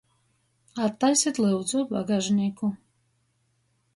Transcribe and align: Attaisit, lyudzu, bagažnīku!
Attaisit, 0.85 1.37
lyudzu, 1.43 1.83
bagažnīku! 1.91 2.73